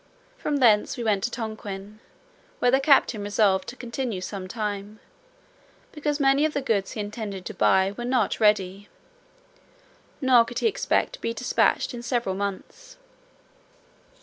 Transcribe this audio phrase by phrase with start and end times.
[0.35, 1.99] From thence we went to Tonquin,
[2.57, 4.99] where the captain resolved to continue some time,
[5.91, 8.89] because many of the goods he intended to buy were not ready,
[10.19, 12.97] nor could he expect to be dispatched in several months.